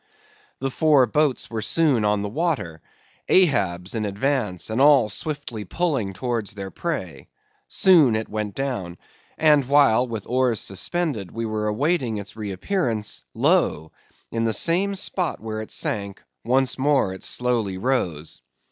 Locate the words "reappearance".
12.35-13.25